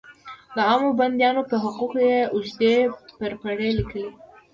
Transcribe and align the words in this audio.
د 0.55 0.57
عامو 0.69 0.89
بندیانو 0.99 1.41
په 1.49 1.55
حقوقو 1.63 1.99
یې 2.09 2.19
اوږدې 2.33 2.75
پرپړې 3.17 3.69
لیکلې. 3.79 4.07